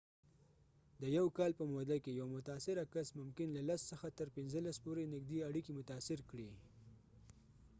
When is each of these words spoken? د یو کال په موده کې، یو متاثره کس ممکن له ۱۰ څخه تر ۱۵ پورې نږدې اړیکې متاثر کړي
د 1.01 1.03
یو 1.17 1.25
کال 1.37 1.51
په 1.59 1.63
موده 1.73 1.97
کې، 2.03 2.11
یو 2.19 2.27
متاثره 2.35 2.83
کس 2.93 3.07
ممکن 3.19 3.47
له 3.55 3.61
۱۰ 3.77 3.89
څخه 3.91 4.07
تر 4.17 4.27
۱۵ 4.35 4.75
پورې 4.83 5.11
نږدې 5.13 5.39
اړیکې 5.49 5.71
متاثر 5.79 6.19
کړي 6.29 6.49